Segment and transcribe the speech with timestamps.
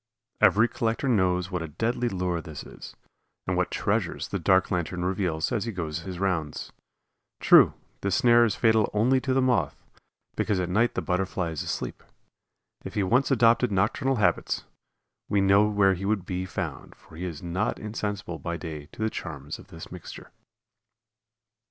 [0.41, 2.95] Every collector knows what a deadly lure this is,
[3.45, 6.71] and what treasures the dark lantern reveals as he goes his rounds.
[7.39, 9.83] True, this snare is fatal only to the Moth,
[10.35, 12.01] because at night the Butterfly is asleep.
[12.83, 14.63] If he once adopted nocturnal habits
[15.29, 19.03] we know where he would be found, for he is not insensible by day to
[19.03, 20.31] the charms of this mixture.